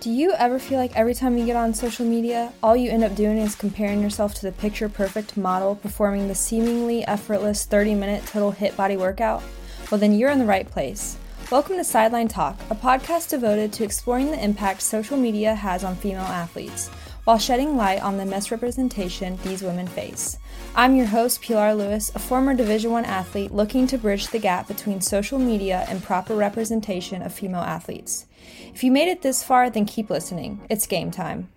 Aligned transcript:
Do 0.00 0.08
you 0.08 0.32
ever 0.32 0.58
feel 0.58 0.78
like 0.78 0.96
every 0.96 1.12
time 1.12 1.36
you 1.36 1.44
get 1.44 1.56
on 1.56 1.74
social 1.74 2.06
media, 2.06 2.54
all 2.62 2.74
you 2.74 2.90
end 2.90 3.04
up 3.04 3.14
doing 3.14 3.36
is 3.36 3.54
comparing 3.54 4.00
yourself 4.00 4.32
to 4.36 4.40
the 4.46 4.52
picture 4.52 4.88
perfect 4.88 5.36
model 5.36 5.74
performing 5.76 6.26
the 6.26 6.34
seemingly 6.34 7.06
effortless 7.06 7.66
30 7.66 7.96
minute 7.96 8.24
total 8.24 8.50
HIIT 8.50 8.76
body 8.76 8.96
workout? 8.96 9.42
Well, 9.90 10.00
then 10.00 10.14
you're 10.14 10.30
in 10.30 10.38
the 10.38 10.46
right 10.46 10.66
place. 10.66 11.18
Welcome 11.50 11.76
to 11.76 11.84
Sideline 11.84 12.28
Talk, 12.28 12.58
a 12.70 12.74
podcast 12.74 13.28
devoted 13.28 13.74
to 13.74 13.84
exploring 13.84 14.30
the 14.30 14.42
impact 14.42 14.80
social 14.80 15.18
media 15.18 15.54
has 15.54 15.84
on 15.84 15.96
female 15.96 16.22
athletes 16.22 16.88
while 17.30 17.38
shedding 17.38 17.76
light 17.76 18.02
on 18.02 18.16
the 18.16 18.26
misrepresentation 18.26 19.38
these 19.44 19.62
women 19.62 19.86
face. 19.86 20.36
I'm 20.74 20.96
your 20.96 21.06
host, 21.06 21.40
Pilar 21.40 21.74
Lewis, 21.74 22.10
a 22.16 22.18
former 22.18 22.54
Division 22.54 22.92
I 22.92 23.02
athlete 23.02 23.52
looking 23.52 23.86
to 23.86 23.98
bridge 23.98 24.26
the 24.26 24.40
gap 24.40 24.66
between 24.66 25.00
social 25.00 25.38
media 25.38 25.86
and 25.88 26.02
proper 26.02 26.34
representation 26.34 27.22
of 27.22 27.32
female 27.32 27.60
athletes. 27.60 28.26
If 28.74 28.82
you 28.82 28.90
made 28.90 29.06
it 29.06 29.22
this 29.22 29.44
far, 29.44 29.70
then 29.70 29.86
keep 29.86 30.10
listening. 30.10 30.60
It's 30.68 30.88
game 30.88 31.12
time. 31.12 31.48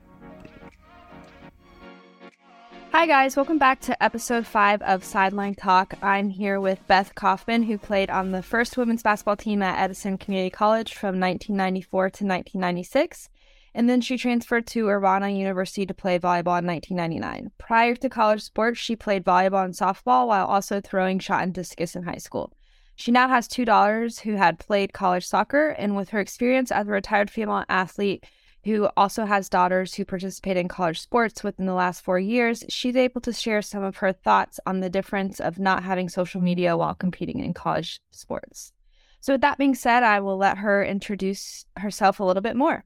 Hi, 2.91 3.07
guys. 3.07 3.35
Welcome 3.35 3.57
back 3.57 3.81
to 3.81 4.03
episode 4.03 4.45
five 4.45 4.79
of 4.83 5.03
Sideline 5.03 5.55
Talk. 5.55 5.95
I'm 6.03 6.29
here 6.29 6.59
with 6.59 6.85
Beth 6.85 7.15
Kaufman, 7.15 7.63
who 7.63 7.79
played 7.79 8.11
on 8.11 8.31
the 8.31 8.43
first 8.43 8.77
women's 8.77 9.01
basketball 9.01 9.37
team 9.37 9.63
at 9.63 9.79
Edison 9.79 10.19
Community 10.19 10.51
College 10.51 10.93
from 10.93 11.19
1994 11.19 12.03
to 12.11 12.25
1996 12.25 13.29
and 13.75 13.89
then 13.89 14.01
she 14.01 14.17
transferred 14.17 14.67
to 14.67 14.87
Urbana 14.87 15.29
University 15.29 15.85
to 15.85 15.93
play 15.93 16.19
volleyball 16.19 16.59
in 16.59 16.67
1999. 16.67 17.51
Prior 17.57 17.95
to 17.95 18.09
college 18.09 18.41
sports, 18.41 18.79
she 18.79 18.95
played 18.95 19.23
volleyball 19.23 19.65
and 19.65 19.73
softball 19.73 20.27
while 20.27 20.45
also 20.45 20.79
throwing 20.79 21.19
shot 21.19 21.43
and 21.43 21.53
discus 21.53 21.95
in 21.95 22.03
high 22.03 22.17
school. 22.17 22.53
She 22.95 23.11
now 23.11 23.27
has 23.27 23.47
two 23.47 23.65
daughters 23.65 24.19
who 24.19 24.35
had 24.35 24.59
played 24.59 24.93
college 24.93 25.25
soccer, 25.25 25.69
and 25.69 25.95
with 25.95 26.09
her 26.09 26.19
experience 26.19 26.71
as 26.71 26.87
a 26.87 26.91
retired 26.91 27.31
female 27.31 27.63
athlete 27.67 28.25
who 28.65 28.87
also 28.95 29.25
has 29.25 29.49
daughters 29.49 29.95
who 29.95 30.05
participate 30.05 30.55
in 30.55 30.67
college 30.67 31.01
sports 31.01 31.43
within 31.43 31.65
the 31.65 31.73
last 31.73 32.01
four 32.01 32.17
years, 32.17 32.63
she's 32.69 32.95
able 32.95 33.19
to 33.19 33.33
share 33.33 33.61
some 33.61 33.83
of 33.83 33.97
her 33.97 34.13
thoughts 34.13 34.59
on 34.65 34.79
the 34.79 34.89
difference 34.89 35.39
of 35.39 35.59
not 35.59 35.83
having 35.83 36.07
social 36.07 36.39
media 36.39 36.77
while 36.77 36.93
competing 36.93 37.39
in 37.39 37.53
college 37.53 37.99
sports. 38.11 38.71
So, 39.19 39.33
with 39.33 39.41
that 39.41 39.57
being 39.57 39.75
said, 39.75 40.03
I 40.03 40.19
will 40.19 40.37
let 40.37 40.59
her 40.59 40.83
introduce 40.83 41.65
herself 41.77 42.19
a 42.19 42.23
little 42.23 42.41
bit 42.41 42.55
more. 42.55 42.85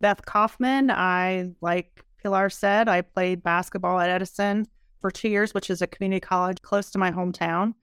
Beth 0.00 0.24
Kaufman. 0.24 0.90
I, 0.90 1.50
like 1.60 2.04
Pilar 2.22 2.50
said, 2.50 2.88
I 2.88 3.02
played 3.02 3.42
basketball 3.42 3.98
at 4.00 4.10
Edison 4.10 4.66
for 5.00 5.10
two 5.10 5.28
years, 5.28 5.52
which 5.54 5.70
is 5.70 5.82
a 5.82 5.86
community 5.86 6.20
college 6.20 6.62
close 6.62 6.90
to 6.90 6.98
my 6.98 7.10
hometown. 7.10 7.74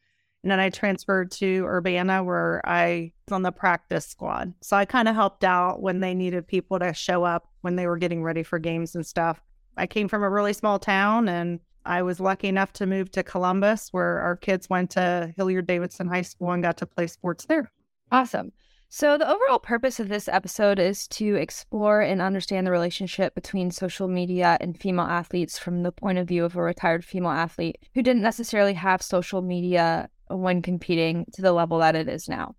And 0.44 0.52
then 0.52 0.59
I 0.59 0.70
transferred 0.70 1.31
to 1.34 1.66
Urbana 1.66 2.23
where 2.23 2.62
I 2.66 3.12
was 3.28 3.36
on 3.36 3.44
the 3.44 3.52
practice 3.52 4.08
squad. 4.08 4.53
So 4.62 4.76
I 4.76 4.86
kind 4.86 5.08
of 5.08 5.14
helped 5.14 5.44
out 5.44 5.81
when 5.81 6.00
they 6.00 6.16
needed 6.16 6.48
people 6.48 6.80
to 6.80 6.94
show 6.94 7.23
up 7.23 7.48
when 7.62 7.76
they 7.76 7.86
were 7.86 7.98
getting 7.98 8.23
ready 8.23 8.42
for 8.42 8.58
games 8.58 8.96
and 8.96 9.06
stuff. 9.06 9.40
I 9.78 9.86
came 9.86 10.08
from 10.08 10.23
a 10.23 10.30
really 10.30 10.53
small 10.53 10.80
town 10.80 11.30
and 11.30 11.59
I 11.86 12.02
was 12.02 12.20
lucky 12.20 12.48
enough 12.48 12.73
to 12.73 12.86
move 12.86 13.12
to 13.12 13.23
Columbus 13.23 13.90
where 13.92 14.20
our 14.20 14.36
kids 14.36 14.70
went 14.70 14.92
to 14.92 15.31
Hilliard 15.38 15.68
Davidson 15.68 16.08
High 16.08 16.22
School 16.23 16.52
and 16.52 16.64
got 16.64 16.78
to 16.78 16.86
play 16.86 17.08
sports 17.08 17.46
there. 17.46 17.72
Awesome. 18.12 18.52
So, 18.94 19.17
the 19.17 19.31
overall 19.31 19.59
purpose 19.59 20.02
of 20.02 20.09
this 20.09 20.28
episode 20.28 20.78
is 20.78 21.08
to 21.08 21.36
explore 21.36 22.02
and 22.02 22.22
understand 22.22 22.67
the 22.67 22.72
relationship 22.72 23.34
between 23.34 23.72
social 23.72 24.09
media 24.09 24.58
and 24.59 24.78
female 24.78 25.06
athletes 25.06 25.58
from 25.58 25.84
the 25.84 25.94
point 25.94 26.17
of 26.17 26.28
view 26.28 26.44
of 26.44 26.58
a 26.58 26.61
retired 26.61 27.06
female 27.06 27.31
athlete 27.31 27.78
who 27.95 28.02
didn't 28.02 28.22
necessarily 28.22 28.73
have 28.73 29.02
social 29.02 29.42
media 29.42 30.09
when 30.28 30.62
competing 30.62 31.25
to 31.31 31.42
the 31.42 31.53
level 31.53 31.80
that 31.80 31.95
it 31.95 32.09
is 32.09 32.28
now. 32.28 32.53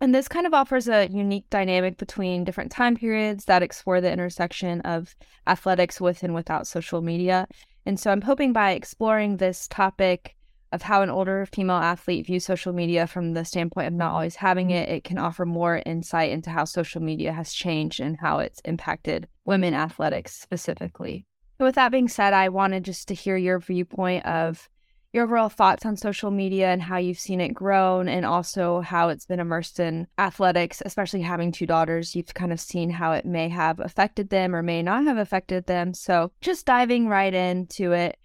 And 0.00 0.12
this 0.12 0.26
kind 0.26 0.44
of 0.44 0.54
offers 0.54 0.88
a 0.88 1.06
unique 1.06 1.48
dynamic 1.50 1.98
between 1.98 2.42
different 2.42 2.72
time 2.72 2.96
periods 2.96 3.44
that 3.44 3.62
explore 3.62 4.00
the 4.00 4.12
intersection 4.12 4.80
of 4.80 5.14
athletics 5.46 6.00
with 6.00 6.24
and 6.24 6.34
without 6.34 6.66
social 6.66 7.00
media. 7.00 7.46
And 7.86 8.00
so 8.00 8.10
I'm 8.10 8.22
hoping 8.22 8.52
by 8.52 8.72
exploring 8.72 9.36
this 9.36 9.68
topic 9.68 10.35
of 10.72 10.82
how 10.82 11.02
an 11.02 11.10
older 11.10 11.46
female 11.46 11.76
athlete 11.76 12.26
views 12.26 12.44
social 12.44 12.72
media 12.72 13.06
from 13.06 13.34
the 13.34 13.44
standpoint 13.44 13.86
of 13.86 13.92
not 13.92 14.12
always 14.12 14.36
having 14.36 14.70
it, 14.70 14.88
it 14.88 15.04
can 15.04 15.18
offer 15.18 15.46
more 15.46 15.82
insight 15.86 16.30
into 16.30 16.50
how 16.50 16.64
social 16.64 17.00
media 17.00 17.32
has 17.32 17.52
changed 17.52 18.00
and 18.00 18.18
how 18.20 18.38
it's 18.38 18.60
impacted 18.64 19.28
women 19.44 19.74
athletics 19.74 20.34
specifically. 20.34 21.24
With 21.58 21.76
that 21.76 21.92
being 21.92 22.08
said, 22.08 22.34
I 22.34 22.48
wanted 22.50 22.84
just 22.84 23.08
to 23.08 23.14
hear 23.14 23.36
your 23.36 23.58
viewpoint 23.58 24.26
of 24.26 24.68
your 25.12 25.24
overall 25.24 25.48
thoughts 25.48 25.86
on 25.86 25.96
social 25.96 26.30
media 26.30 26.68
and 26.68 26.82
how 26.82 26.98
you've 26.98 27.18
seen 27.18 27.40
it 27.40 27.54
grown 27.54 28.06
and 28.06 28.26
also 28.26 28.80
how 28.82 29.08
it's 29.08 29.24
been 29.24 29.40
immersed 29.40 29.80
in 29.80 30.06
athletics, 30.18 30.82
especially 30.84 31.22
having 31.22 31.50
two 31.50 31.64
daughters. 31.64 32.14
You've 32.14 32.34
kind 32.34 32.52
of 32.52 32.60
seen 32.60 32.90
how 32.90 33.12
it 33.12 33.24
may 33.24 33.48
have 33.48 33.80
affected 33.80 34.28
them 34.28 34.54
or 34.54 34.62
may 34.62 34.82
not 34.82 35.04
have 35.06 35.16
affected 35.16 35.66
them. 35.66 35.94
So 35.94 36.32
just 36.42 36.66
diving 36.66 37.08
right 37.08 37.32
into 37.32 37.92
it, 37.92 38.18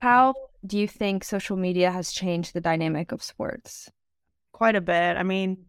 how 0.00 0.34
do 0.66 0.78
you 0.78 0.88
think 0.88 1.24
social 1.24 1.56
media 1.56 1.90
has 1.90 2.12
changed 2.12 2.52
the 2.52 2.60
dynamic 2.60 3.12
of 3.12 3.22
sports? 3.22 3.90
Quite 4.52 4.76
a 4.76 4.80
bit. 4.80 5.16
I 5.16 5.22
mean, 5.22 5.64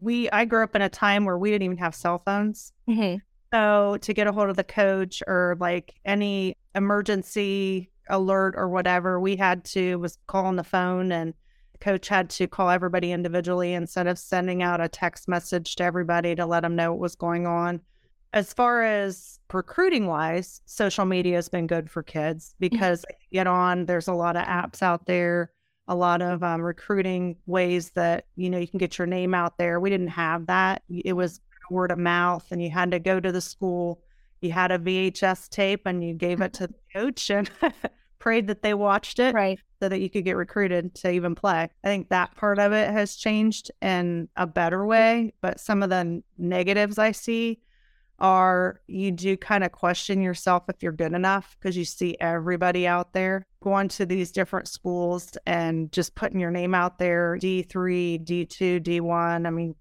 we 0.00 0.30
I 0.30 0.44
grew 0.44 0.64
up 0.64 0.74
in 0.74 0.82
a 0.82 0.88
time 0.88 1.24
where 1.24 1.38
we 1.38 1.50
didn't 1.50 1.64
even 1.64 1.76
have 1.78 1.94
cell 1.94 2.22
phones. 2.24 2.72
Mm-hmm. 2.88 3.18
So 3.52 3.98
to 4.00 4.14
get 4.14 4.26
a 4.26 4.32
hold 4.32 4.48
of 4.48 4.56
the 4.56 4.64
coach 4.64 5.22
or 5.26 5.56
like 5.60 5.94
any 6.04 6.56
emergency 6.74 7.90
alert 8.08 8.54
or 8.56 8.68
whatever, 8.68 9.20
we 9.20 9.36
had 9.36 9.64
to 9.66 9.96
was 9.96 10.18
call 10.26 10.46
on 10.46 10.56
the 10.56 10.64
phone 10.64 11.12
and 11.12 11.34
coach 11.80 12.08
had 12.08 12.30
to 12.30 12.46
call 12.46 12.70
everybody 12.70 13.10
individually 13.10 13.72
instead 13.72 14.06
of 14.06 14.18
sending 14.18 14.62
out 14.62 14.80
a 14.80 14.88
text 14.88 15.28
message 15.28 15.76
to 15.76 15.84
everybody 15.84 16.34
to 16.34 16.46
let 16.46 16.60
them 16.60 16.76
know 16.76 16.92
what 16.92 17.00
was 17.00 17.16
going 17.16 17.46
on. 17.46 17.80
As 18.32 18.52
far 18.52 18.82
as 18.82 19.40
recruiting 19.52 20.06
wise, 20.06 20.60
social 20.66 21.04
media 21.04 21.36
has 21.36 21.48
been 21.48 21.66
good 21.66 21.90
for 21.90 22.02
kids 22.02 22.54
mm-hmm. 22.54 22.74
because 22.74 23.04
get 23.32 23.46
on, 23.46 23.86
there's 23.86 24.08
a 24.08 24.14
lot 24.14 24.36
of 24.36 24.46
apps 24.46 24.82
out 24.82 25.06
there, 25.06 25.50
a 25.88 25.94
lot 25.94 26.22
of 26.22 26.42
um, 26.42 26.62
recruiting 26.62 27.36
ways 27.46 27.90
that, 27.90 28.26
you 28.36 28.48
know, 28.48 28.58
you 28.58 28.68
can 28.68 28.78
get 28.78 28.98
your 28.98 29.06
name 29.06 29.34
out 29.34 29.58
there. 29.58 29.80
We 29.80 29.90
didn't 29.90 30.08
have 30.08 30.46
that. 30.46 30.82
It 30.88 31.14
was 31.14 31.40
word 31.70 31.90
of 31.90 31.98
mouth 31.98 32.46
and 32.50 32.62
you 32.62 32.70
had 32.70 32.90
to 32.90 32.98
go 32.98 33.20
to 33.20 33.32
the 33.32 33.40
school. 33.40 34.02
You 34.40 34.52
had 34.52 34.70
a 34.70 34.78
VHS 34.78 35.48
tape 35.48 35.82
and 35.86 36.02
you 36.02 36.14
gave 36.14 36.40
it 36.40 36.52
to 36.54 36.66
the 36.66 36.74
coach 36.92 37.30
and 37.30 37.50
prayed 38.18 38.46
that 38.48 38.62
they 38.62 38.74
watched 38.74 39.18
it. 39.18 39.34
Right. 39.34 39.58
So 39.80 39.88
that 39.88 40.00
you 40.00 40.10
could 40.10 40.24
get 40.24 40.36
recruited 40.36 40.94
to 40.96 41.10
even 41.10 41.34
play. 41.34 41.70
I 41.84 41.88
think 41.88 42.10
that 42.10 42.36
part 42.36 42.58
of 42.58 42.72
it 42.72 42.90
has 42.90 43.16
changed 43.16 43.70
in 43.80 44.28
a 44.36 44.46
better 44.46 44.84
way. 44.84 45.32
But 45.40 45.58
some 45.58 45.82
of 45.82 45.88
the 45.88 46.22
negatives 46.36 46.98
I 46.98 47.12
see 47.12 47.60
are 48.20 48.80
you 48.86 49.10
do 49.10 49.36
kind 49.36 49.64
of 49.64 49.72
question 49.72 50.20
yourself 50.20 50.64
if 50.68 50.82
you're 50.82 50.92
good 50.92 51.12
enough 51.12 51.56
because 51.58 51.76
you 51.76 51.84
see 51.84 52.16
everybody 52.20 52.86
out 52.86 53.12
there 53.12 53.46
going 53.62 53.88
to 53.88 54.06
these 54.06 54.30
different 54.30 54.68
schools 54.68 55.36
and 55.46 55.90
just 55.92 56.14
putting 56.14 56.40
your 56.40 56.50
name 56.50 56.74
out 56.74 56.98
there 56.98 57.38
D3, 57.40 58.24
D2, 58.24 58.80
D1. 58.80 59.46
I 59.46 59.50
mean, 59.50 59.74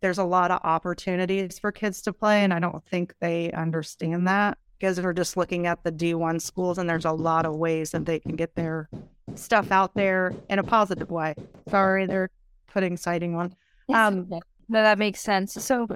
there's 0.00 0.18
a 0.18 0.24
lot 0.24 0.50
of 0.50 0.60
opportunities 0.62 1.58
for 1.58 1.72
kids 1.72 2.02
to 2.02 2.12
play, 2.12 2.44
and 2.44 2.52
I 2.52 2.58
don't 2.58 2.84
think 2.84 3.14
they 3.20 3.50
understand 3.52 4.26
that 4.28 4.58
because 4.78 4.96
they're 4.96 5.12
just 5.12 5.36
looking 5.36 5.66
at 5.66 5.82
the 5.84 5.92
D1 5.92 6.40
schools, 6.40 6.78
and 6.78 6.88
there's 6.88 7.06
a 7.06 7.12
lot 7.12 7.46
of 7.46 7.56
ways 7.56 7.92
that 7.92 8.04
they 8.04 8.20
can 8.20 8.36
get 8.36 8.54
their 8.54 8.88
stuff 9.34 9.70
out 9.70 9.94
there 9.94 10.34
in 10.50 10.58
a 10.58 10.62
positive 10.62 11.10
way. 11.10 11.34
Sorry, 11.68 12.06
they're 12.06 12.30
putting 12.66 12.96
sighting 12.96 13.34
on. 13.34 13.54
Um, 13.92 14.28
no, 14.68 14.82
that 14.82 14.98
makes 14.98 15.20
sense. 15.20 15.54
So, 15.54 15.88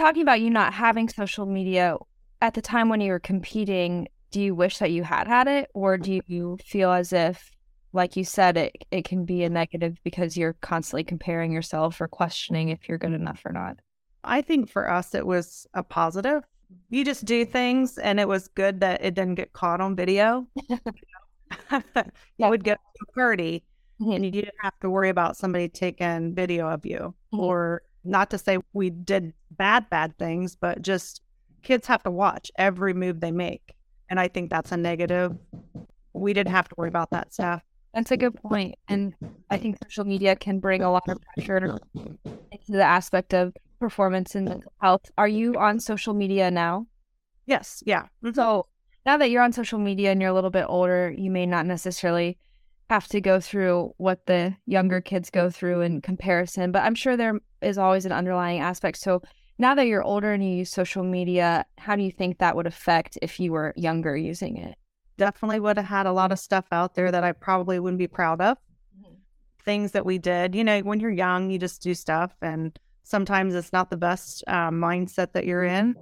talking 0.00 0.22
about 0.22 0.40
you 0.40 0.50
not 0.50 0.72
having 0.72 1.08
social 1.08 1.46
media 1.46 1.96
at 2.40 2.54
the 2.54 2.62
time 2.62 2.88
when 2.88 3.00
you 3.00 3.12
were 3.12 3.20
competing, 3.20 4.08
do 4.30 4.40
you 4.40 4.54
wish 4.54 4.78
that 4.78 4.90
you 4.90 5.02
had 5.02 5.26
had 5.26 5.46
it, 5.46 5.70
or 5.74 5.98
do 5.98 6.20
you 6.26 6.56
feel 6.64 6.90
as 6.90 7.12
if, 7.12 7.50
like 7.92 8.16
you 8.16 8.24
said, 8.24 8.56
it 8.56 8.84
it 8.90 9.04
can 9.04 9.24
be 9.24 9.44
a 9.44 9.50
negative 9.50 9.98
because 10.02 10.36
you're 10.36 10.54
constantly 10.54 11.04
comparing 11.04 11.52
yourself 11.52 12.00
or 12.00 12.08
questioning 12.08 12.70
if 12.70 12.88
you're 12.88 12.98
good 12.98 13.12
enough 13.12 13.42
or 13.44 13.52
not? 13.52 13.76
I 14.24 14.40
think 14.40 14.70
for 14.70 14.90
us 14.90 15.14
it 15.14 15.26
was 15.26 15.66
a 15.74 15.82
positive. 15.82 16.44
You 16.88 17.04
just 17.04 17.24
do 17.24 17.44
things, 17.44 17.98
and 17.98 18.18
it 18.20 18.28
was 18.28 18.48
good 18.48 18.80
that 18.80 19.04
it 19.04 19.14
didn't 19.14 19.34
get 19.34 19.52
caught 19.52 19.80
on 19.80 19.96
video. 19.96 20.46
you 20.68 22.48
would 22.48 22.64
get 22.64 22.78
a 23.02 23.12
party, 23.12 23.64
and 24.00 24.24
you 24.24 24.30
didn't 24.30 24.54
have 24.62 24.78
to 24.80 24.88
worry 24.88 25.10
about 25.10 25.36
somebody 25.36 25.68
taking 25.68 26.34
video 26.34 26.68
of 26.68 26.86
you 26.86 27.14
mm-hmm. 27.34 27.40
or 27.40 27.82
not 28.04 28.30
to 28.30 28.38
say 28.38 28.58
we 28.72 28.90
did 28.90 29.32
bad, 29.50 29.88
bad 29.90 30.16
things, 30.18 30.56
but 30.56 30.82
just 30.82 31.22
kids 31.62 31.86
have 31.86 32.02
to 32.04 32.10
watch 32.10 32.50
every 32.56 32.94
move 32.94 33.20
they 33.20 33.32
make. 33.32 33.74
And 34.08 34.18
I 34.18 34.28
think 34.28 34.50
that's 34.50 34.72
a 34.72 34.76
negative. 34.76 35.36
We 36.12 36.32
didn't 36.32 36.52
have 36.52 36.68
to 36.68 36.74
worry 36.76 36.88
about 36.88 37.10
that 37.10 37.32
stuff. 37.32 37.62
That's 37.94 38.10
a 38.10 38.16
good 38.16 38.34
point. 38.34 38.76
And 38.88 39.14
I 39.50 39.56
think 39.56 39.78
social 39.84 40.04
media 40.04 40.36
can 40.36 40.60
bring 40.60 40.82
a 40.82 40.90
lot 40.90 41.08
of 41.08 41.18
pressure 41.34 41.78
into 41.94 42.72
the 42.72 42.82
aspect 42.82 43.34
of 43.34 43.52
performance 43.80 44.34
and 44.34 44.48
mental 44.48 44.72
health. 44.80 45.10
Are 45.18 45.28
you 45.28 45.56
on 45.56 45.80
social 45.80 46.14
media 46.14 46.50
now? 46.50 46.86
Yes. 47.46 47.82
Yeah. 47.84 48.02
Mm-hmm. 48.24 48.34
So 48.34 48.66
now 49.06 49.16
that 49.16 49.30
you're 49.30 49.42
on 49.42 49.52
social 49.52 49.78
media 49.78 50.12
and 50.12 50.20
you're 50.20 50.30
a 50.30 50.34
little 50.34 50.50
bit 50.50 50.66
older, 50.68 51.12
you 51.16 51.30
may 51.30 51.46
not 51.46 51.66
necessarily 51.66 52.38
have 52.90 53.08
to 53.08 53.20
go 53.20 53.40
through 53.40 53.94
what 53.98 54.26
the 54.26 54.54
younger 54.66 55.00
kids 55.00 55.30
go 55.30 55.50
through 55.50 55.80
in 55.80 56.00
comparison, 56.00 56.72
but 56.72 56.82
I'm 56.82 56.94
sure 56.94 57.16
there 57.16 57.40
is 57.62 57.78
always 57.78 58.06
an 58.06 58.12
underlying 58.12 58.60
aspect. 58.60 58.98
So 58.98 59.22
Now 59.60 59.74
that 59.74 59.86
you're 59.86 60.02
older 60.02 60.32
and 60.32 60.42
you 60.42 60.56
use 60.56 60.70
social 60.70 61.04
media, 61.04 61.66
how 61.76 61.94
do 61.94 62.02
you 62.02 62.10
think 62.10 62.38
that 62.38 62.56
would 62.56 62.66
affect 62.66 63.18
if 63.20 63.38
you 63.38 63.52
were 63.52 63.74
younger 63.76 64.16
using 64.16 64.56
it? 64.56 64.74
Definitely 65.18 65.60
would 65.60 65.76
have 65.76 65.84
had 65.84 66.06
a 66.06 66.14
lot 66.14 66.32
of 66.32 66.38
stuff 66.38 66.64
out 66.72 66.94
there 66.94 67.10
that 67.12 67.24
I 67.24 67.32
probably 67.32 67.78
wouldn't 67.78 67.98
be 67.98 68.06
proud 68.06 68.40
of. 68.40 68.56
Mm-hmm. 68.98 69.16
Things 69.66 69.92
that 69.92 70.06
we 70.06 70.16
did, 70.16 70.54
you 70.54 70.64
know, 70.64 70.80
when 70.80 70.98
you're 70.98 71.10
young, 71.10 71.50
you 71.50 71.58
just 71.58 71.82
do 71.82 71.92
stuff, 71.92 72.34
and 72.40 72.78
sometimes 73.02 73.54
it's 73.54 73.70
not 73.70 73.90
the 73.90 73.98
best 73.98 74.42
uh, 74.46 74.70
mindset 74.70 75.32
that 75.32 75.44
you're 75.44 75.64
in. 75.64 75.94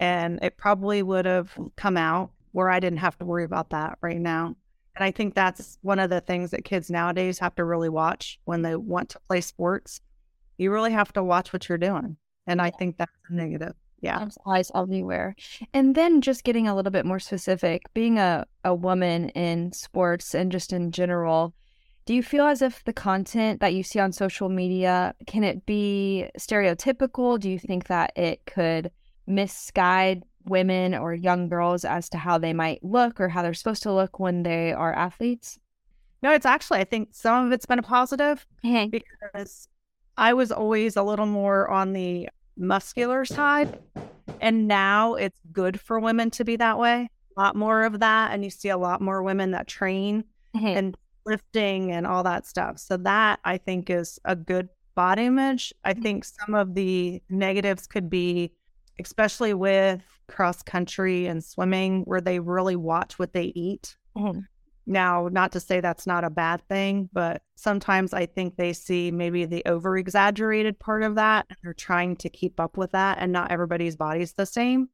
And 0.00 0.38
it 0.42 0.56
probably 0.56 1.02
would 1.02 1.26
have 1.26 1.52
come 1.76 1.98
out 1.98 2.30
where 2.52 2.70
I 2.70 2.80
didn't 2.80 3.00
have 3.00 3.18
to 3.18 3.26
worry 3.26 3.44
about 3.44 3.68
that 3.70 3.98
right 4.00 4.18
now. 4.18 4.56
And 4.96 5.04
I 5.04 5.10
think 5.10 5.34
that's 5.34 5.76
one 5.82 5.98
of 5.98 6.08
the 6.08 6.22
things 6.22 6.50
that 6.52 6.64
kids 6.64 6.90
nowadays 6.90 7.38
have 7.40 7.54
to 7.56 7.64
really 7.64 7.90
watch 7.90 8.40
when 8.46 8.62
they 8.62 8.74
want 8.74 9.10
to 9.10 9.20
play 9.28 9.42
sports. 9.42 10.00
You 10.62 10.72
really 10.72 10.92
have 10.92 11.12
to 11.14 11.24
watch 11.24 11.52
what 11.52 11.68
you're 11.68 11.78
doing. 11.78 12.16
And 12.46 12.60
I 12.60 12.70
think 12.70 12.96
that's 12.96 13.12
a 13.28 13.34
negative. 13.34 13.74
Yeah. 14.00 14.28
Eyes 14.46 14.70
everywhere. 14.74 15.36
And 15.72 15.94
then 15.94 16.20
just 16.20 16.42
getting 16.44 16.66
a 16.66 16.74
little 16.74 16.90
bit 16.90 17.06
more 17.06 17.20
specific, 17.20 17.82
being 17.94 18.18
a, 18.18 18.46
a 18.64 18.74
woman 18.74 19.28
in 19.30 19.72
sports 19.72 20.34
and 20.34 20.50
just 20.50 20.72
in 20.72 20.90
general, 20.90 21.54
do 22.04 22.14
you 22.14 22.22
feel 22.22 22.46
as 22.46 22.62
if 22.62 22.82
the 22.82 22.92
content 22.92 23.60
that 23.60 23.74
you 23.74 23.84
see 23.84 24.00
on 24.00 24.10
social 24.10 24.48
media 24.48 25.14
can 25.28 25.44
it 25.44 25.64
be 25.66 26.28
stereotypical? 26.36 27.38
Do 27.38 27.48
you 27.48 27.60
think 27.60 27.86
that 27.86 28.12
it 28.16 28.44
could 28.44 28.90
misguide 29.26 30.24
women 30.46 30.94
or 30.94 31.14
young 31.14 31.48
girls 31.48 31.84
as 31.84 32.08
to 32.08 32.18
how 32.18 32.38
they 32.38 32.52
might 32.52 32.82
look 32.82 33.20
or 33.20 33.28
how 33.28 33.42
they're 33.42 33.54
supposed 33.54 33.84
to 33.84 33.92
look 33.92 34.18
when 34.18 34.42
they 34.42 34.72
are 34.72 34.92
athletes? 34.92 35.60
No, 36.24 36.32
it's 36.32 36.46
actually 36.46 36.80
I 36.80 36.84
think 36.84 37.10
some 37.12 37.46
of 37.46 37.52
it's 37.52 37.66
been 37.66 37.78
a 37.78 37.82
positive 37.82 38.44
because 38.62 39.68
I 40.22 40.34
was 40.34 40.52
always 40.52 40.96
a 40.96 41.02
little 41.02 41.26
more 41.26 41.68
on 41.68 41.94
the 41.94 42.28
muscular 42.56 43.24
side. 43.24 43.80
And 44.40 44.68
now 44.68 45.14
it's 45.14 45.40
good 45.50 45.80
for 45.80 45.98
women 45.98 46.30
to 46.30 46.44
be 46.44 46.54
that 46.56 46.78
way. 46.78 47.08
A 47.36 47.40
lot 47.40 47.56
more 47.56 47.82
of 47.82 47.98
that. 47.98 48.30
And 48.32 48.44
you 48.44 48.50
see 48.50 48.68
a 48.68 48.78
lot 48.78 49.00
more 49.00 49.24
women 49.24 49.50
that 49.50 49.66
train 49.66 50.22
mm-hmm. 50.54 50.64
and 50.64 50.96
lifting 51.26 51.90
and 51.90 52.06
all 52.06 52.22
that 52.22 52.46
stuff. 52.46 52.78
So 52.78 52.96
that 52.98 53.40
I 53.44 53.58
think 53.58 53.90
is 53.90 54.20
a 54.24 54.36
good 54.36 54.68
body 54.94 55.24
image. 55.24 55.74
I 55.82 55.92
mm-hmm. 55.92 56.02
think 56.02 56.24
some 56.24 56.54
of 56.54 56.76
the 56.76 57.20
negatives 57.28 57.88
could 57.88 58.08
be, 58.08 58.52
especially 59.00 59.54
with 59.54 60.02
cross 60.28 60.62
country 60.62 61.26
and 61.26 61.42
swimming, 61.42 62.02
where 62.02 62.20
they 62.20 62.38
really 62.38 62.76
watch 62.76 63.18
what 63.18 63.32
they 63.32 63.52
eat. 63.56 63.96
Mm-hmm. 64.16 64.38
Now, 64.86 65.28
not 65.30 65.52
to 65.52 65.60
say 65.60 65.80
that's 65.80 66.06
not 66.06 66.24
a 66.24 66.30
bad 66.30 66.66
thing, 66.68 67.08
but 67.12 67.42
sometimes 67.54 68.12
I 68.12 68.26
think 68.26 68.56
they 68.56 68.72
see 68.72 69.10
maybe 69.10 69.44
the 69.44 69.62
over 69.64 69.96
exaggerated 69.96 70.78
part 70.78 71.02
of 71.04 71.14
that 71.14 71.46
and 71.48 71.58
they're 71.62 71.72
trying 71.72 72.16
to 72.16 72.28
keep 72.28 72.58
up 72.58 72.76
with 72.76 72.92
that, 72.92 73.18
and 73.20 73.32
not 73.32 73.52
everybody's 73.52 73.96
body's 73.96 74.32
the 74.32 74.46
same. 74.46 74.88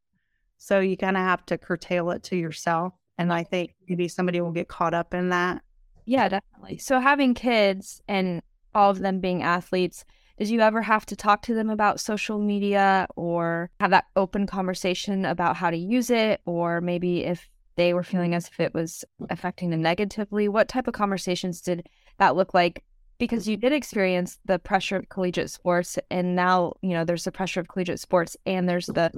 So 0.58 0.81
you 0.81 0.96
kind 0.96 1.17
of 1.17 1.23
have 1.23 1.46
to 1.46 1.56
curtail 1.56 2.11
it 2.11 2.23
to 2.25 2.37
yourself. 2.37 2.93
And 3.17 3.32
I 3.32 3.44
think 3.44 3.75
maybe 3.88 4.08
somebody 4.08 4.40
will 4.40 4.52
get 4.52 4.69
caught 4.69 4.94
up 4.94 5.14
in 5.14 5.31
that. 5.31 5.62
Yeah, 6.05 6.29
definitely. 6.29 6.79
So 6.79 7.00
having 7.00 7.35
kids 7.35 8.02
and 8.08 8.43
all 8.75 8.90
of 8.90 9.00
them 9.00 9.20
being 9.20 9.43
athletes, 9.43 10.05
did 10.38 10.49
you 10.49 10.61
ever 10.61 10.82
have 10.82 11.05
to 11.06 11.17
talk 11.17 11.43
to 11.43 11.55
them 11.55 11.69
about 11.69 12.00
social 12.00 12.38
media 12.38 13.08
or 13.17 13.70
have 13.81 13.90
that 13.90 14.05
open 14.14 14.46
conversation 14.46 15.25
about 15.25 15.56
how 15.56 15.70
to 15.70 15.76
use 15.76 16.11
it? 16.11 16.40
Or 16.44 16.81
maybe 16.81 17.25
if 17.25 17.49
they 17.78 17.94
were 17.94 18.02
feeling 18.02 18.34
as 18.34 18.48
if 18.48 18.60
it 18.60 18.75
was 18.75 19.04
affecting 19.30 19.70
them 19.70 19.80
negatively? 19.80 20.48
What 20.48 20.69
type 20.69 20.88
of 20.88 20.94
conversations 20.94 21.60
did 21.62 21.88
that 22.19 22.36
look 22.36 22.52
like? 22.52 22.84
Because 23.19 23.48
you 23.48 23.56
did 23.56 23.72
experience 23.72 24.38
the 24.44 24.58
pressure 24.58 24.96
of 24.96 25.08
collegiate 25.08 25.50
sports, 25.50 25.98
and 26.10 26.36
now 26.36 26.75
you 26.82 26.90
know 26.90 27.04
there's 27.04 27.25
the 27.25 27.32
pressure 27.32 27.60
of 27.60 27.69
collegiate 27.69 28.00
sports, 28.00 28.36
and 28.46 28.69
there's 28.69 28.86
the 28.86 29.10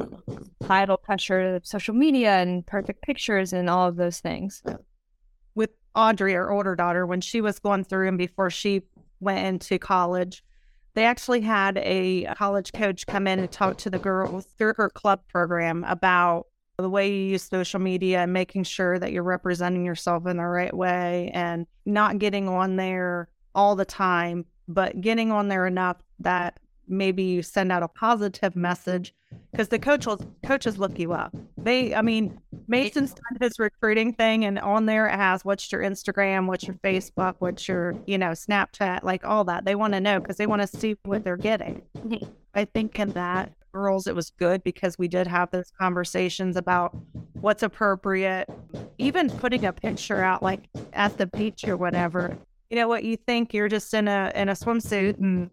title 0.62 0.96
pressure 0.96 1.56
of 1.56 1.66
social 1.66 1.94
media 1.94 2.38
and 2.40 2.66
perfect 2.66 3.02
pictures 3.02 3.52
and 3.52 3.68
all 3.68 3.88
of 3.88 3.96
those 3.96 4.20
things. 4.20 4.62
With 5.54 5.70
Audrey, 5.94 6.34
our 6.34 6.50
older 6.50 6.76
daughter, 6.76 7.04
when 7.06 7.20
she 7.20 7.40
was 7.40 7.58
going 7.58 7.84
through 7.84 8.08
and 8.08 8.18
before 8.18 8.50
she 8.50 8.82
went 9.20 9.46
into 9.46 9.78
college, 9.78 10.42
they 10.94 11.04
actually 11.04 11.40
had 11.40 11.78
a 11.78 12.24
college 12.36 12.72
coach 12.72 13.06
come 13.06 13.26
in 13.26 13.38
and 13.38 13.50
talk 13.50 13.76
to 13.78 13.90
the 13.90 13.98
girls 13.98 14.46
through 14.56 14.74
her 14.76 14.88
club 14.88 15.20
program 15.28 15.84
about 15.84 16.46
the 16.80 16.90
way 16.90 17.10
you 17.10 17.30
use 17.30 17.42
social 17.42 17.80
media 17.80 18.20
and 18.20 18.32
making 18.32 18.64
sure 18.64 18.98
that 18.98 19.12
you're 19.12 19.22
representing 19.22 19.84
yourself 19.84 20.26
in 20.26 20.36
the 20.36 20.44
right 20.44 20.74
way 20.74 21.30
and 21.34 21.66
not 21.86 22.18
getting 22.18 22.48
on 22.48 22.76
there 22.76 23.28
all 23.54 23.76
the 23.76 23.84
time, 23.84 24.44
but 24.68 25.00
getting 25.00 25.32
on 25.32 25.48
there 25.48 25.66
enough 25.66 25.96
that 26.20 26.58
maybe 26.86 27.22
you 27.22 27.42
send 27.42 27.70
out 27.70 27.82
a 27.82 27.88
positive 27.88 28.56
message 28.56 29.14
because 29.52 29.68
the 29.68 29.78
coach 29.78 30.06
will, 30.06 30.20
coaches 30.44 30.78
look 30.78 30.98
you 30.98 31.12
up. 31.12 31.34
They, 31.56 31.94
I 31.94 32.02
mean, 32.02 32.40
Mason's 32.66 33.14
done 33.14 33.38
his 33.40 33.58
recruiting 33.58 34.12
thing, 34.12 34.44
and 34.44 34.58
on 34.58 34.86
there 34.86 35.06
it 35.06 35.14
has 35.14 35.44
what's 35.44 35.70
your 35.70 35.82
Instagram, 35.82 36.46
what's 36.46 36.66
your 36.66 36.76
Facebook, 36.76 37.36
what's 37.38 37.68
your, 37.68 37.94
you 38.06 38.18
know, 38.18 38.30
Snapchat, 38.30 39.02
like 39.02 39.24
all 39.24 39.44
that. 39.44 39.64
They 39.64 39.74
want 39.74 39.94
to 39.94 40.00
know 40.00 40.20
because 40.20 40.36
they 40.36 40.46
want 40.46 40.62
to 40.62 40.68
see 40.68 40.96
what 41.04 41.24
they're 41.24 41.36
getting. 41.36 41.82
I 42.54 42.64
think 42.64 42.98
in 42.98 43.10
that 43.10 43.52
girls, 43.72 44.06
it 44.06 44.14
was 44.14 44.30
good 44.30 44.62
because 44.62 44.98
we 44.98 45.08
did 45.08 45.26
have 45.26 45.50
those 45.50 45.70
conversations 45.78 46.56
about 46.56 46.96
what's 47.34 47.62
appropriate. 47.62 48.48
Even 48.98 49.30
putting 49.30 49.64
a 49.64 49.72
picture 49.72 50.22
out 50.22 50.42
like 50.42 50.68
at 50.92 51.16
the 51.18 51.26
beach 51.26 51.64
or 51.64 51.76
whatever. 51.76 52.36
You 52.70 52.76
know 52.76 52.88
what 52.88 53.04
you 53.04 53.16
think 53.16 53.52
you're 53.52 53.68
just 53.68 53.92
in 53.94 54.08
a 54.08 54.30
in 54.34 54.48
a 54.48 54.52
swimsuit 54.52 55.18
and 55.18 55.50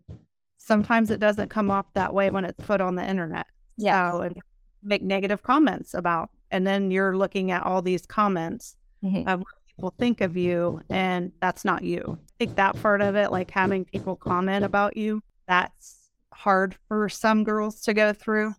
sometimes 0.57 1.09
it 1.09 1.19
doesn't 1.19 1.49
come 1.49 1.71
off 1.71 1.85
that 1.93 2.13
way 2.13 2.29
when 2.29 2.45
it's 2.45 2.63
put 2.65 2.81
on 2.81 2.95
the 2.95 3.07
internet. 3.07 3.47
Yeah. 3.77 4.11
So, 4.11 4.21
and 4.21 4.35
make 4.83 5.01
negative 5.01 5.43
comments 5.43 5.93
about 5.93 6.29
and 6.51 6.65
then 6.65 6.91
you're 6.91 7.17
looking 7.17 7.51
at 7.51 7.63
all 7.63 7.81
these 7.81 8.05
comments 8.05 8.75
mm-hmm. 9.03 9.27
of 9.27 9.39
what 9.39 9.47
people 9.67 9.93
think 9.97 10.21
of 10.21 10.37
you 10.37 10.81
and 10.89 11.31
that's 11.41 11.65
not 11.65 11.83
you. 11.83 12.17
I 12.19 12.45
think 12.45 12.55
that 12.55 12.81
part 12.81 13.01
of 13.01 13.15
it, 13.15 13.31
like 13.31 13.51
having 13.51 13.85
people 13.85 14.15
comment 14.15 14.63
about 14.63 14.95
you, 14.95 15.21
that's 15.47 16.06
hard 16.37 16.75
for 16.87 17.09
some 17.09 17.43
girls 17.43 17.81
to 17.81 17.93
go 17.93 18.13
through. 18.13 18.53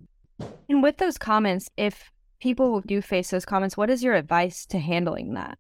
And 0.69 0.83
with 0.83 0.97
those 0.99 1.17
comments, 1.17 1.69
if 1.77 2.11
people 2.41 2.81
do 2.81 3.01
face 3.01 3.31
those 3.31 3.45
comments, 3.45 3.77
what 3.77 3.91
is 3.91 4.03
your 4.03 4.15
advice 4.15 4.67
to 4.67 4.79
handling 4.79 5.35
that? 5.35 5.59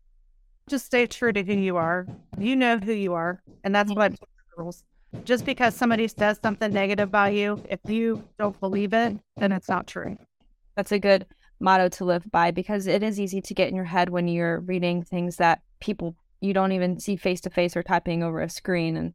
Just 0.68 0.86
stay 0.86 1.06
true 1.06 1.32
to 1.32 1.42
who 1.42 1.54
you 1.54 1.76
are. 1.76 2.06
You 2.36 2.56
know 2.56 2.78
who 2.78 2.92
you 2.92 3.14
are. 3.14 3.42
And 3.64 3.74
that's 3.74 3.92
what 3.92 4.14
girls. 4.56 4.84
Just 5.24 5.46
because 5.46 5.74
somebody 5.74 6.06
says 6.08 6.38
something 6.42 6.72
negative 6.72 7.08
about 7.08 7.32
you, 7.32 7.62
if 7.70 7.80
you 7.86 8.22
don't 8.38 8.58
believe 8.60 8.92
it, 8.92 9.16
then 9.36 9.52
it's 9.52 9.68
not 9.68 9.86
true. 9.86 10.18
That's 10.76 10.92
a 10.92 10.98
good 10.98 11.24
motto 11.60 11.88
to 11.88 12.04
live 12.04 12.30
by 12.30 12.50
because 12.50 12.86
it 12.86 13.02
is 13.02 13.18
easy 13.18 13.40
to 13.40 13.54
get 13.54 13.68
in 13.68 13.74
your 13.74 13.84
head 13.84 14.10
when 14.10 14.28
you're 14.28 14.60
reading 14.60 15.02
things 15.02 15.36
that 15.36 15.60
people 15.80 16.14
you 16.40 16.52
don't 16.52 16.72
even 16.72 17.00
see 17.00 17.16
face 17.16 17.40
to 17.40 17.50
face 17.50 17.76
or 17.76 17.82
typing 17.82 18.22
over 18.22 18.40
a 18.40 18.48
screen 18.48 18.96
and 18.96 19.12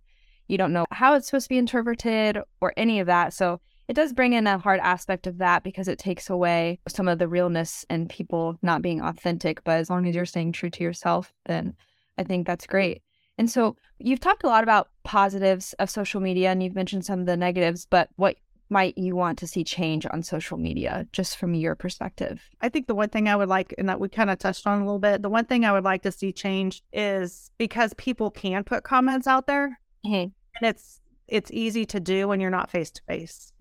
you 0.48 0.58
don't 0.58 0.74
know 0.74 0.86
how 0.92 1.14
it's 1.14 1.28
supposed 1.28 1.46
to 1.46 1.50
be 1.50 1.58
interpreted 1.58 2.38
or 2.62 2.74
any 2.78 3.00
of 3.00 3.08
that. 3.08 3.34
So 3.34 3.60
it 3.88 3.94
does 3.94 4.14
bring 4.14 4.34
in 4.34 4.48
a 4.48 4.58
hard 4.58 4.80
aspect 4.80 5.28
of 5.28 5.40
that 5.40 5.64
because 5.64 5.88
it 5.88 6.00
takes 6.00 6.30
away 6.30 6.80
some 6.88 7.08
of 7.08 7.20
the 7.20 7.28
realness 7.28 7.86
and 7.90 8.10
people 8.10 8.58
not 8.62 8.82
being 8.82 9.02
authentic. 9.02 9.64
But 9.64 9.80
as 9.80 9.90
long 9.90 10.08
as 10.08 10.16
you're 10.16 10.26
staying 10.26 10.54
true 10.54 10.70
to 10.70 10.84
yourself, 10.84 11.34
then 11.46 11.76
I 12.18 12.24
think 12.24 12.48
that's 12.48 12.68
great. 12.68 13.02
And 13.38 13.50
so 13.50 13.76
you've 14.00 14.20
talked 14.20 14.44
a 14.44 14.48
lot 14.48 14.64
about 14.64 14.90
positives 15.04 15.74
of 15.80 15.90
social 15.90 16.22
media 16.22 16.52
and 16.52 16.62
you've 16.62 16.76
mentioned 16.76 17.06
some 17.06 17.20
of 17.20 17.26
the 17.26 17.36
negatives, 17.36 17.86
but 17.90 18.10
what 18.16 18.38
might 18.70 18.98
you 18.98 19.16
want 19.16 19.38
to 19.40 19.48
see 19.48 19.64
change 19.64 20.06
on 20.10 20.24
social 20.24 20.58
media 20.58 21.08
just 21.12 21.38
from 21.38 21.54
your 21.54 21.76
perspective? 21.76 22.50
I 22.62 22.70
think 22.70 22.88
the 22.88 22.96
one 22.96 23.10
thing 23.10 23.28
I 23.28 23.36
would 23.36 23.50
like, 23.50 23.74
and 23.78 23.90
that 23.90 24.00
we 24.00 24.10
kind 24.10 24.30
of 24.30 24.40
touched 24.40 24.66
on 24.66 24.82
a 24.82 24.86
little 24.86 25.00
bit, 25.00 25.22
the 25.22 25.30
one 25.30 25.46
thing 25.46 25.66
I 25.66 25.74
would 25.74 25.84
like 25.84 26.04
to 26.04 26.12
see 26.12 26.32
change 26.32 26.84
is 26.94 27.52
because 27.58 27.94
people 27.96 28.32
can 28.32 28.64
put 28.64 28.84
comments 28.84 29.28
out 29.28 29.48
there 29.48 29.80
Mm-hmm. 30.06 30.30
And 30.60 30.70
it's 30.70 31.00
it's 31.28 31.52
easy 31.52 31.86
to 31.86 32.00
do 32.00 32.28
when 32.28 32.40
you're 32.40 32.50
not 32.50 32.70
face 32.70 32.92
to 32.92 33.02
face. 33.08 33.52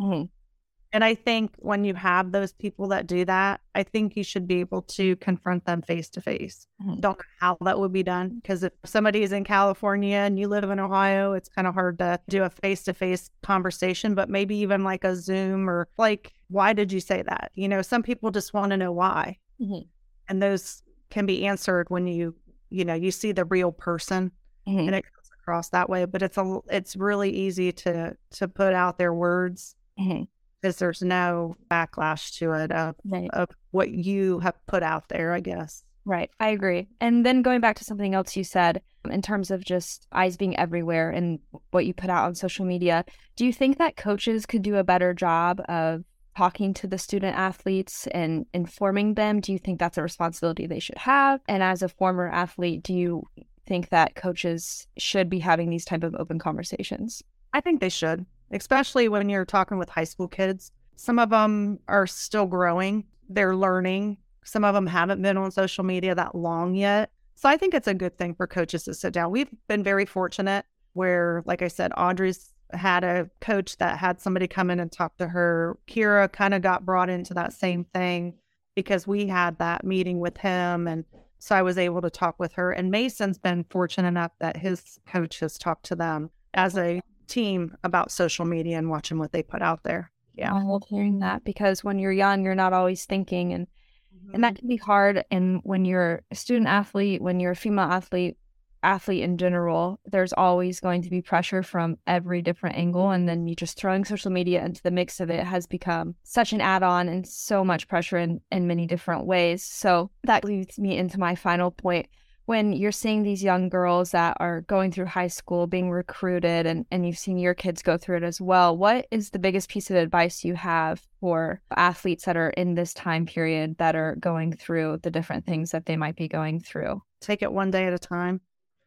And 0.95 1.03
I 1.03 1.15
think 1.15 1.55
when 1.59 1.85
you 1.85 1.95
have 1.95 2.33
those 2.33 2.53
people 2.53 2.89
that 2.89 3.07
do 3.07 3.25
that, 3.25 3.63
I 3.75 3.83
think 3.83 4.15
you 4.15 4.23
should 4.23 4.47
be 4.47 4.61
able 4.61 4.83
to 4.83 5.17
confront 5.17 5.65
them 5.65 5.81
face 5.81 6.11
to 6.11 6.21
face. 6.21 6.67
Don't 7.01 7.17
know 7.19 7.25
how 7.41 7.57
that 7.63 7.81
would 7.81 7.95
be 7.95 8.03
done 8.03 8.41
because 8.43 8.63
if 8.63 8.73
somebody 8.85 9.23
is 9.23 9.33
in 9.33 9.45
California 9.45 10.19
and 10.19 10.39
you 10.39 10.49
live 10.49 10.65
in 10.65 10.79
Ohio, 10.79 11.33
it's 11.33 11.49
kind 11.49 11.67
of 11.67 11.73
hard 11.73 11.99
to 12.01 12.21
do 12.29 12.43
a 12.43 12.51
face 12.51 12.83
to 12.85 12.93
face 12.93 13.31
conversation, 13.43 14.15
but 14.15 14.29
maybe 14.29 14.55
even 14.57 14.85
like 14.85 15.03
a 15.05 15.17
Zoom 15.17 15.69
or 15.69 15.89
like, 15.97 16.35
why 16.49 16.75
did 16.75 16.93
you 16.93 17.01
say 17.01 17.23
that? 17.23 17.53
You 17.55 17.69
know, 17.69 17.81
some 17.81 18.03
people 18.03 18.31
just 18.31 18.53
want 18.53 18.71
to 18.73 18.77
know 18.77 18.93
why. 18.93 19.39
Mm-hmm. 19.63 19.87
And 20.29 20.43
those 20.43 20.83
can 21.09 21.25
be 21.25 21.47
answered 21.47 21.89
when 21.89 22.07
you, 22.07 22.35
you 22.69 22.85
know, 22.85 22.95
you 22.95 23.13
see 23.13 23.33
the 23.33 23.47
real 23.47 23.73
person 23.73 24.31
mm-hmm. 24.69 24.79
and 24.79 24.95
it 24.95 25.05
across 25.43 25.69
that 25.71 25.89
way. 25.89 26.05
But 26.05 26.23
it's 26.23 26.39
a 26.39 26.61
it's 26.69 26.97
really 26.97 27.31
easy 27.31 27.73
to 27.73 28.17
to 28.33 28.49
put 28.49 28.75
out 28.75 28.99
their 28.99 29.15
words 29.15 29.75
because 29.97 30.09
mm-hmm. 30.09 30.71
there's 30.79 31.03
no 31.03 31.57
backlash 31.71 32.37
to 32.39 32.53
it 32.53 32.73
of, 32.73 32.95
right. 33.05 33.31
of 33.33 33.51
what 33.71 33.91
you 33.91 34.39
have 34.41 34.55
put 34.67 34.83
out 34.83 35.09
there. 35.09 35.33
I 35.33 35.41
guess. 35.41 35.85
Right, 36.05 36.31
I 36.41 36.49
agree. 36.49 36.89
And 37.01 37.25
then 37.25 37.43
going 37.43 37.61
back 37.61 37.77
to 37.77 37.85
something 37.85 38.13
else 38.13 38.37
you 38.37 38.43
said 38.43 38.83
in 39.09 39.23
terms 39.23 39.53
of 39.53 39.65
just 39.65 40.09
eyes 40.11 40.37
being 40.37 40.57
everywhere 40.57 41.11
and 41.11 41.39
what 41.71 41.87
you 41.87 41.95
put 41.95 42.11
out 42.11 42.25
on 42.25 42.35
social 42.35 42.65
media, 42.65 43.05
do 43.37 43.47
you 43.47 43.53
think 43.53 43.79
that 43.79 43.97
coaches 43.97 44.45
could 44.45 44.63
do 44.63 44.77
a 44.77 44.85
better 44.85 45.15
job 45.15 45.63
of 45.69 46.03
talking 46.37 46.75
to 46.75 46.87
the 46.87 46.99
student 46.99 47.37
athletes 47.37 48.09
and 48.09 48.47
informing 48.53 49.15
them? 49.15 49.41
Do 49.41 49.53
you 49.53 49.59
think 49.59 49.79
that's 49.79 49.99
a 49.99 50.03
responsibility 50.03 50.67
they 50.67 50.81
should 50.81 50.99
have? 50.99 51.41
And 51.47 51.63
as 51.63 51.83
a 51.83 51.89
former 51.89 52.29
athlete, 52.29 52.83
do 52.83 52.95
you 52.95 53.23
think 53.67 53.89
that 53.91 54.15
coaches 54.15 54.87
should 54.99 55.31
be 55.31 55.39
having 55.39 55.71
these 55.71 55.85
type 55.85 56.05
of 56.05 56.15
open 56.15 56.39
conversations? 56.39 57.23
I 57.53 57.61
think 57.61 57.81
they 57.81 57.89
should, 57.89 58.27
especially 58.51 59.09
when 59.09 59.29
you're 59.29 59.45
talking 59.45 59.79
with 59.79 59.89
high 59.89 60.05
school 60.05 60.29
kids. 60.29 60.73
Some 60.97 61.19
of 61.19 61.31
them 61.31 61.79
are 61.89 62.07
still 62.07 62.47
growing, 62.47 63.05
they're 63.29 63.57
learning. 63.57 64.19
Some 64.45 64.65
of 64.65 64.75
them 64.75 64.87
haven't 64.87 65.23
been 65.23 65.37
on 65.37 65.51
social 65.53 65.85
media 65.85 66.15
that 66.15 66.35
long 66.35 66.75
yet. 66.75 67.11
So 67.37 67.49
I 67.49 67.57
think 67.57 67.75
it's 67.75 67.89
a 67.89 67.95
good 67.95 68.19
thing 68.19 68.35
for 68.35 68.47
coaches 68.47 68.85
to 68.85 68.95
sit 68.95 69.13
down. 69.13 69.31
We've 69.31 69.49
been 69.69 69.83
very 69.83 70.05
fortunate 70.05 70.65
where, 70.95 71.43
like 71.47 71.63
I 71.63 71.69
said, 71.69 71.93
Audrey's 71.97 72.53
had 72.73 73.05
a 73.05 73.31
coach 73.41 73.77
that 73.79 73.99
had 73.99 74.21
somebody 74.21 74.47
come 74.47 74.71
in 74.71 74.81
and 74.81 74.91
talk 74.91 75.17
to 75.19 75.29
her. 75.29 75.79
Kira 75.87 76.31
kind 76.31 76.55
of 76.55 76.63
got 76.63 76.85
brought 76.85 77.11
into 77.11 77.35
that 77.35 77.53
same 77.53 77.85
thing 77.85 78.35
because 78.75 79.07
we 79.07 79.27
had 79.27 79.59
that 79.59 79.85
meeting 79.85 80.19
with 80.21 80.39
him. 80.39 80.89
And 80.89 81.05
so 81.43 81.57
I 81.57 81.63
was 81.63 81.77
able 81.77 82.01
to 82.03 82.09
talk 82.09 82.39
with 82.39 82.53
her. 82.53 82.71
And 82.71 82.89
Mason's 82.89 83.37
been 83.37 83.65
fortunate 83.65 84.07
enough 84.07 84.31
that 84.39 84.57
his 84.57 85.01
coach 85.09 85.41
has 85.41 85.59
talked 85.59 85.85
to 85.87 85.97
them 85.97 86.31
as 86.55 86.79
a 86.79 87.03
team 87.27 87.77
about 87.83 88.13
social 88.13 88.45
media 88.45 88.79
and 88.79 88.89
watching 88.89 89.19
what 89.19 89.33
they 89.33 89.43
put 89.43 89.61
out 89.61 89.83
there. 89.83 90.13
Yeah. 90.37 90.55
I 90.55 90.63
love 90.63 90.85
hearing 90.87 91.19
that 91.19 91.43
because 91.43 91.83
when 91.83 91.99
you're 91.99 92.13
young, 92.13 92.45
you're 92.45 92.55
not 92.55 92.73
always 92.73 93.07
thinking 93.07 93.53
and 93.55 93.67
mm-hmm. 93.67 94.35
and 94.37 94.45
that 94.45 94.55
can 94.55 94.69
be 94.69 94.77
hard. 94.77 95.25
And 95.33 95.61
when 95.65 95.85
you're 95.85 96.23
a 96.31 96.37
student 96.37 96.69
athlete, 96.69 97.21
when 97.21 97.41
you're 97.41 97.53
a 97.53 97.57
female 97.57 97.91
athlete, 97.91 98.37
athlete 98.83 99.23
in 99.23 99.39
general, 99.39 100.01
there's 100.05 100.33
always 100.33 100.81
going 100.81 101.03
to 101.03 101.11
be 101.11 101.23
pressure 101.23 101.63
from 101.63 101.97
every 102.07 102.43
different 102.43 102.77
angle. 102.77 103.11
And 103.11 103.29
then 103.29 103.47
you 103.47 103.55
just 103.55 103.79
throwing 103.79 104.05
social 104.05 104.31
media 104.31 104.65
into 104.65 104.83
the 104.83 104.91
mix 104.91 105.21
of 105.21 105.31
it 105.31 105.45
has 105.45 105.67
become 105.67 106.15
such 106.23 106.53
an 106.53 106.61
add 106.61 106.83
on 106.83 107.09
and 107.09 107.27
so 107.27 107.65
much 107.65 107.89
pressure 107.89 108.19
in, 108.19 108.41
in 108.51 108.67
many 108.67 108.87
different 108.87 109.27
ways. 109.27 109.65
So 109.65 110.11
that 110.25 110.45
leads 110.45 110.79
me 110.79 110.97
into 110.97 111.19
my 111.19 111.35
final 111.35 111.71
point. 111.71 112.07
When 112.45 112.73
you're 112.73 112.91
seeing 112.91 113.23
these 113.23 113.43
young 113.43 113.69
girls 113.69 114.11
that 114.11 114.37
are 114.41 114.63
going 114.63 114.91
through 114.91 115.07
high 115.07 115.29
school, 115.29 115.69
being 115.69 115.91
recruited, 115.91 116.67
and, 116.67 116.85
and 116.91 117.07
you've 117.07 117.17
seen 117.17 117.39
your 117.39 117.55
kids 117.55 117.83
go 117.83 117.97
through 117.97 118.17
it 118.17 118.25
as 118.25 118.41
well, 118.41 118.77
what 118.77 119.07
is 119.13 119.31
the 119.31 119.39
biggest 119.39 119.69
piece 119.69 119.91
of 119.91 119.97
advice 119.97 120.45
you 120.45 120.55
have 120.55 121.01
for 121.21 121.63
athletes 121.77 122.25
that 122.25 122.37
are 122.37 122.51
in 122.51 122.75
this 122.75 122.93
time 122.95 123.27
period 123.27 123.77
that 123.79 123.95
are 123.95 124.17
going 124.17 124.53
through 124.53 124.99
the 125.03 125.11
different 125.11 125.47
things 125.47 125.71
that 125.71 125.87
they 125.87 125.97
might 125.97 126.17
be 126.17 126.27
going 126.27 126.59
through? 126.59 127.01
Take 127.21 127.43
it 127.43 127.53
one 127.53 127.71
day 127.71 127.87
at 127.87 127.93
a 127.93 127.99
time 127.99 128.41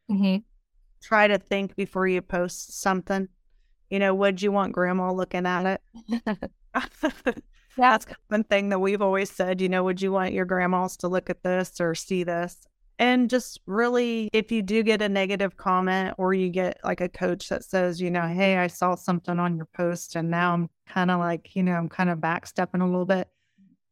Mm-hmm. 0.09 0.37
Try 1.01 1.27
to 1.27 1.37
think 1.37 1.75
before 1.75 2.07
you 2.07 2.21
post 2.21 2.81
something. 2.81 3.27
You 3.89 3.99
know, 3.99 4.15
would 4.15 4.41
you 4.41 4.51
want 4.51 4.73
grandma 4.73 5.11
looking 5.11 5.45
at 5.45 5.79
it? 6.13 6.51
That's 7.77 8.05
one 8.29 8.43
thing 8.45 8.69
that 8.69 8.79
we've 8.79 9.01
always 9.01 9.29
said. 9.29 9.61
You 9.61 9.69
know, 9.69 9.83
would 9.83 10.01
you 10.01 10.11
want 10.11 10.33
your 10.33 10.45
grandmas 10.45 10.97
to 10.97 11.07
look 11.07 11.29
at 11.29 11.43
this 11.43 11.79
or 11.79 11.93
see 11.95 12.23
this? 12.23 12.57
And 12.97 13.29
just 13.29 13.59
really, 13.65 14.29
if 14.31 14.51
you 14.51 14.61
do 14.61 14.81
get 14.81 15.01
a 15.01 15.09
negative 15.09 15.57
comment 15.57 16.15
or 16.17 16.33
you 16.33 16.49
get 16.49 16.79
like 16.83 17.01
a 17.01 17.09
coach 17.09 17.49
that 17.49 17.65
says, 17.65 17.99
you 17.99 18.09
know, 18.09 18.25
hey, 18.25 18.57
I 18.57 18.67
saw 18.67 18.95
something 18.95 19.37
on 19.37 19.57
your 19.57 19.65
post 19.65 20.15
and 20.15 20.31
now 20.31 20.53
I'm 20.53 20.69
kind 20.87 21.11
of 21.11 21.19
like, 21.19 21.55
you 21.55 21.63
know, 21.63 21.73
I'm 21.73 21.89
kind 21.89 22.09
of 22.09 22.19
backstepping 22.19 22.81
a 22.81 22.85
little 22.85 23.05
bit, 23.05 23.27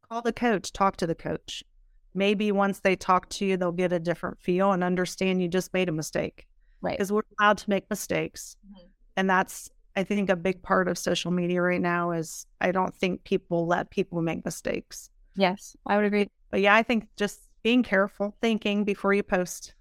call 0.10 0.22
the 0.22 0.32
coach, 0.32 0.72
talk 0.72 0.96
to 0.98 1.08
the 1.08 1.16
coach 1.16 1.66
maybe 2.14 2.52
once 2.52 2.80
they 2.80 2.96
talk 2.96 3.30
to 3.30 3.46
you, 3.46 3.58
they'll 3.58 3.72
get 3.72 3.94
a 3.94 4.00
different 4.00 4.40
feel 4.40 4.72
and 4.72 4.84
understand 4.84 5.42
you 5.42 5.48
just 5.48 5.74
made 5.74 5.90
a 5.90 5.92
mistake. 5.92 6.48
Right. 6.82 6.98
Because 6.98 7.12
we're 7.12 7.22
allowed 7.40 7.58
to 7.60 7.70
make 7.70 7.90
mistakes. 7.90 8.58
Mm-hmm. 8.66 8.88
And 9.18 9.30
that's, 9.30 9.70
I 9.96 10.04
think, 10.04 10.30
a 10.30 10.36
big 10.36 10.62
part 10.62 10.88
of 10.88 10.98
social 10.98 11.32
media 11.32 11.62
right 11.62 11.82
now 11.82 12.12
is 12.12 12.46
I 12.62 12.72
don't 12.72 12.94
think 12.94 13.24
people 13.24 13.68
let 13.68 13.90
people 13.90 14.22
make 14.22 14.44
mistakes. 14.44 15.10
Yes, 15.36 15.76
I 15.86 15.96
would 15.96 16.06
agree. 16.06 16.30
But 16.52 16.62
yeah, 16.62 16.76
I 16.76 16.84
think 16.84 17.08
just 17.16 17.40
being 17.64 17.84
careful, 17.84 18.36
thinking 18.42 18.84
before 18.84 19.14
you 19.14 19.24
post. 19.24 19.74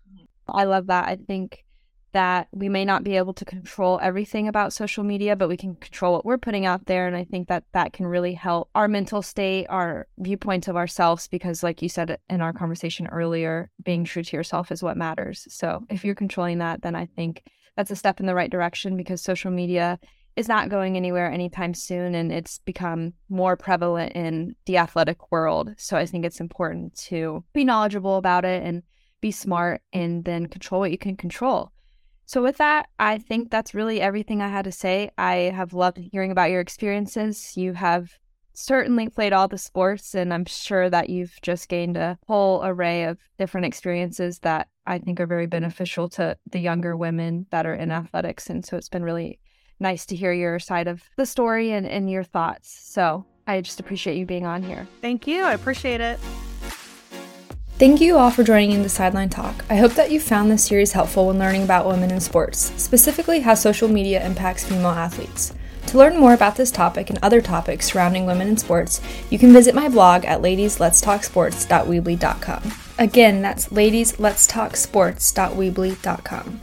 I 0.48 0.64
love 0.64 0.86
that. 0.86 1.08
I 1.08 1.16
think 1.16 1.64
that 2.12 2.48
we 2.52 2.68
may 2.68 2.84
not 2.84 3.04
be 3.04 3.16
able 3.16 3.32
to 3.34 3.44
control 3.44 3.98
everything 4.02 4.48
about 4.48 4.72
social 4.72 5.04
media, 5.04 5.36
but 5.36 5.48
we 5.48 5.56
can 5.56 5.74
control 5.76 6.12
what 6.12 6.24
we're 6.24 6.38
putting 6.38 6.66
out 6.66 6.86
there. 6.86 7.06
And 7.06 7.16
I 7.16 7.24
think 7.24 7.48
that 7.48 7.64
that 7.72 7.92
can 7.92 8.06
really 8.06 8.34
help 8.34 8.68
our 8.74 8.88
mental 8.88 9.22
state, 9.22 9.66
our 9.68 10.06
viewpoints 10.18 10.68
of 10.68 10.76
ourselves, 10.76 11.28
because, 11.28 11.62
like 11.62 11.82
you 11.82 11.88
said 11.88 12.18
in 12.28 12.40
our 12.40 12.52
conversation 12.52 13.06
earlier, 13.08 13.70
being 13.82 14.04
true 14.04 14.22
to 14.22 14.36
yourself 14.36 14.70
is 14.70 14.82
what 14.82 14.96
matters. 14.96 15.46
So 15.50 15.84
if 15.88 16.04
you're 16.04 16.14
controlling 16.14 16.58
that, 16.58 16.82
then 16.82 16.94
I 16.94 17.06
think 17.06 17.42
that's 17.76 17.90
a 17.90 17.96
step 17.96 18.20
in 18.20 18.26
the 18.26 18.34
right 18.34 18.50
direction 18.50 18.96
because 18.96 19.22
social 19.22 19.50
media 19.50 19.98
is 20.36 20.48
not 20.48 20.70
going 20.70 20.96
anywhere 20.96 21.30
anytime 21.30 21.74
soon 21.74 22.14
and 22.14 22.32
it's 22.32 22.58
become 22.58 23.12
more 23.28 23.56
prevalent 23.56 24.12
in 24.12 24.54
the 24.66 24.78
athletic 24.78 25.30
world. 25.30 25.74
So 25.76 25.96
I 25.96 26.06
think 26.06 26.24
it's 26.24 26.40
important 26.40 26.96
to 27.06 27.44
be 27.52 27.64
knowledgeable 27.64 28.16
about 28.16 28.44
it 28.44 28.62
and 28.62 28.82
be 29.20 29.30
smart 29.30 29.82
and 29.92 30.24
then 30.24 30.46
control 30.46 30.80
what 30.80 30.90
you 30.90 30.98
can 30.98 31.16
control. 31.16 31.71
So, 32.26 32.42
with 32.42 32.56
that, 32.58 32.88
I 32.98 33.18
think 33.18 33.50
that's 33.50 33.74
really 33.74 34.00
everything 34.00 34.40
I 34.40 34.48
had 34.48 34.64
to 34.64 34.72
say. 34.72 35.10
I 35.18 35.52
have 35.54 35.74
loved 35.74 35.98
hearing 35.98 36.30
about 36.30 36.50
your 36.50 36.60
experiences. 36.60 37.56
You 37.56 37.74
have 37.74 38.18
certainly 38.54 39.08
played 39.08 39.32
all 39.32 39.48
the 39.48 39.58
sports, 39.58 40.14
and 40.14 40.32
I'm 40.32 40.44
sure 40.44 40.88
that 40.90 41.10
you've 41.10 41.38
just 41.42 41.68
gained 41.68 41.96
a 41.96 42.18
whole 42.26 42.64
array 42.64 43.04
of 43.04 43.18
different 43.38 43.66
experiences 43.66 44.38
that 44.40 44.68
I 44.86 44.98
think 44.98 45.20
are 45.20 45.26
very 45.26 45.46
beneficial 45.46 46.08
to 46.10 46.36
the 46.50 46.58
younger 46.58 46.96
women 46.96 47.46
that 47.50 47.66
are 47.66 47.74
in 47.74 47.90
athletics. 47.90 48.48
And 48.48 48.64
so, 48.64 48.76
it's 48.76 48.88
been 48.88 49.04
really 49.04 49.38
nice 49.80 50.06
to 50.06 50.16
hear 50.16 50.32
your 50.32 50.58
side 50.58 50.88
of 50.88 51.02
the 51.16 51.26
story 51.26 51.72
and, 51.72 51.86
and 51.86 52.10
your 52.10 52.24
thoughts. 52.24 52.70
So, 52.82 53.26
I 53.46 53.60
just 53.60 53.80
appreciate 53.80 54.16
you 54.16 54.26
being 54.26 54.46
on 54.46 54.62
here. 54.62 54.86
Thank 55.00 55.26
you. 55.26 55.42
I 55.42 55.52
appreciate 55.52 56.00
it. 56.00 56.20
Thank 57.82 57.98
you 58.00 58.16
all 58.16 58.30
for 58.30 58.44
joining 58.44 58.70
in 58.70 58.84
the 58.84 58.88
Sideline 58.88 59.28
Talk. 59.28 59.64
I 59.68 59.74
hope 59.74 59.94
that 59.94 60.12
you 60.12 60.20
found 60.20 60.48
this 60.48 60.64
series 60.64 60.92
helpful 60.92 61.26
when 61.26 61.40
learning 61.40 61.64
about 61.64 61.84
women 61.84 62.12
in 62.12 62.20
sports, 62.20 62.70
specifically 62.76 63.40
how 63.40 63.54
social 63.54 63.88
media 63.88 64.24
impacts 64.24 64.64
female 64.64 64.92
athletes. 64.92 65.52
To 65.88 65.98
learn 65.98 66.16
more 66.16 66.32
about 66.32 66.54
this 66.54 66.70
topic 66.70 67.10
and 67.10 67.18
other 67.22 67.40
topics 67.40 67.86
surrounding 67.86 68.24
women 68.24 68.46
in 68.46 68.56
sports, 68.56 69.00
you 69.30 69.38
can 69.40 69.52
visit 69.52 69.74
my 69.74 69.88
blog 69.88 70.24
at 70.26 70.42
ladiesletstalksports.weebly.com. 70.42 72.72
Again, 73.00 73.42
that's 73.42 73.66
ladiesletstalksports.weebly.com. 73.70 76.60